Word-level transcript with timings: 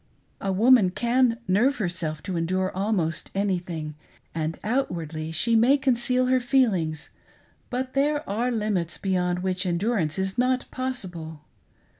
A 0.39 0.51
woman 0.51 0.89
can 0.89 1.37
nerve 1.47 1.75
herself 1.75 2.23
to 2.23 2.35
endure 2.35 2.75
almost 2.75 3.29
anything, 3.35 3.93
and 4.33 4.57
outwardly 4.63 5.31
she 5.31 5.55
may 5.55 5.77
conceal 5.77 6.25
her 6.25 6.39
feelings, 6.39 7.09
but 7.69 7.93
there 7.93 8.27
are 8.27 8.49
limits 8.49 8.97
beyond 8.97 9.43
which 9.43 9.63
endurance 9.67 10.17
is 10.17 10.39
not 10.39 10.65
possible. 10.71 11.41